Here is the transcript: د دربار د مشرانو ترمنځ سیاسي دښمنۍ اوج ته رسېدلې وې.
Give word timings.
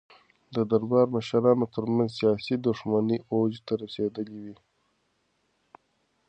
د 0.55 0.57
دربار 0.71 1.05
د 1.09 1.13
مشرانو 1.15 1.65
ترمنځ 1.75 2.09
سیاسي 2.19 2.55
دښمنۍ 2.67 3.19
اوج 3.33 3.53
ته 3.65 3.73
رسېدلې 3.83 4.37
وې. 4.43 4.55